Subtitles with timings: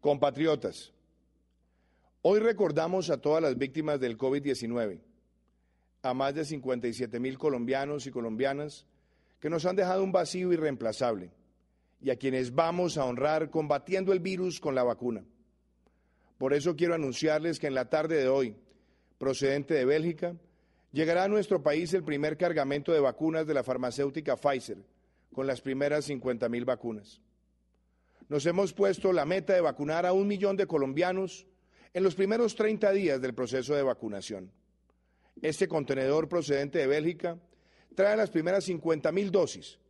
[0.00, 0.94] Compatriotas,
[2.22, 4.98] hoy recordamos a todas las víctimas del COVID-19,
[6.00, 8.86] a más de 57 mil colombianos y colombianas
[9.40, 11.30] que nos han dejado un vacío irreemplazable
[12.00, 15.22] y a quienes vamos a honrar combatiendo el virus con la vacuna.
[16.38, 18.56] Por eso quiero anunciarles que en la tarde de hoy,
[19.18, 20.34] procedente de Bélgica,
[20.92, 24.78] llegará a nuestro país el primer cargamento de vacunas de la farmacéutica Pfizer,
[25.34, 27.20] con las primeras 50 mil vacunas
[28.30, 31.48] nos hemos puesto la meta de vacunar a un millón de colombianos
[31.92, 34.52] en los primeros 30 días del proceso de vacunación.
[35.42, 37.40] Este contenedor procedente de Bélgica
[37.96, 39.80] trae las primeras 50 mil dosis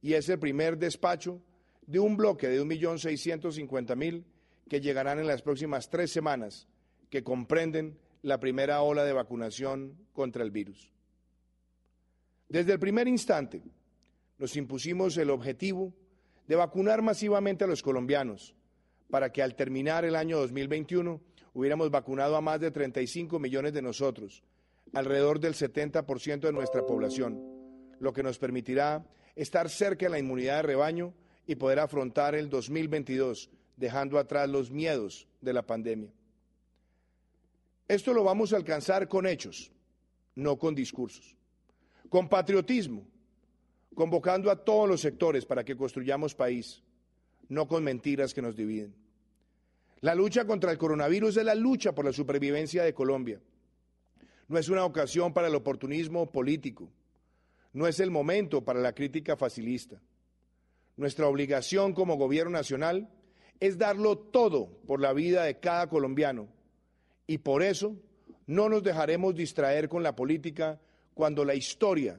[0.00, 1.42] y es el primer despacho
[1.84, 4.24] de un bloque de 1.650.000
[4.68, 6.68] que llegarán en las próximas tres semanas,
[7.10, 10.92] que comprenden la primera ola de vacunación contra el virus.
[12.48, 13.64] Desde el primer instante
[14.38, 15.92] nos impusimos el objetivo
[16.50, 18.56] de vacunar masivamente a los colombianos
[19.08, 21.20] para que al terminar el año 2021
[21.54, 24.42] hubiéramos vacunado a más de 35 millones de nosotros,
[24.92, 27.40] alrededor del 70% de nuestra población,
[28.00, 29.06] lo que nos permitirá
[29.36, 31.14] estar cerca de la inmunidad de rebaño
[31.46, 36.12] y poder afrontar el 2022 dejando atrás los miedos de la pandemia.
[37.86, 39.70] Esto lo vamos a alcanzar con hechos,
[40.34, 41.36] no con discursos,
[42.08, 43.06] con patriotismo,
[43.94, 46.82] convocando a todos los sectores para que construyamos país,
[47.48, 48.94] no con mentiras que nos dividen.
[50.00, 53.40] La lucha contra el coronavirus es la lucha por la supervivencia de Colombia.
[54.48, 56.90] No es una ocasión para el oportunismo político.
[57.72, 60.00] No es el momento para la crítica facilista.
[60.96, 63.10] Nuestra obligación como gobierno nacional
[63.60, 66.48] es darlo todo por la vida de cada colombiano.
[67.26, 67.94] Y por eso
[68.46, 70.80] no nos dejaremos distraer con la política
[71.14, 72.18] cuando la historia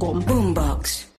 [0.00, 1.04] Boombox.